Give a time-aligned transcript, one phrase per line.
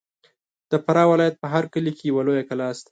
[0.71, 2.79] د فراه ولایت په هر کلي کې یوه لویه کلا سته.